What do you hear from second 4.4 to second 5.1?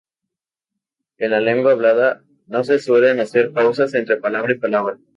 y palabra.